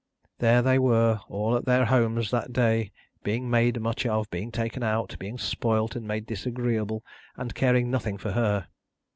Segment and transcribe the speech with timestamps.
[0.39, 4.81] There they were, all at their homes that day, being made much of, being taken
[4.81, 7.03] out, being spoilt and made disagreeable,
[7.37, 8.67] and caring nothing for her.